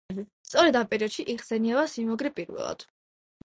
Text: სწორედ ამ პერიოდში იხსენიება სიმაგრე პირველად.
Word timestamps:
სწორედ 0.47 0.77
ამ 0.79 0.87
პერიოდში 0.93 1.27
იხსენიება 1.35 1.87
სიმაგრე 1.95 2.35
პირველად. 2.41 2.91